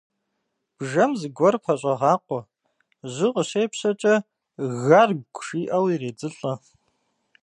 Бжэм 0.77 1.11
зыгуэр 1.19 1.55
пэщӏэгъакъуэ, 1.63 2.39
жьы 3.13 3.27
къыщепщэкӏэ, 3.35 4.15
«гаргу» 4.85 5.41
жиӏэу 5.45 5.85
иредзылӏэ. 5.93 6.53